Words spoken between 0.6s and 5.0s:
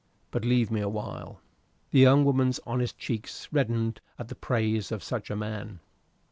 me awhile." The young woman's honest cheeks reddened at the praise